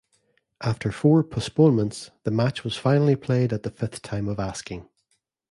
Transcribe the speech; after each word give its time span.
After 0.61 0.91
four 0.91 1.23
postponements, 1.23 2.09
the 2.23 2.31
match 2.31 2.63
was 2.63 2.75
finally 2.75 3.15
played 3.15 3.53
at 3.53 3.61
the 3.61 3.69
fifth 3.69 4.01
time 4.01 4.27
of 4.27 4.39
asking. 4.39 4.89